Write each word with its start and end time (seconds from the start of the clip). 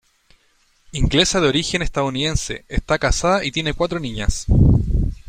Inglesa 0.93 1.39
de 1.39 1.47
origen 1.47 1.83
estadounidense, 1.83 2.65
está 2.69 2.97
casada 2.97 3.45
y 3.45 3.51
tiene 3.51 3.75
cuatro 3.75 3.99
niñas. 3.99 4.47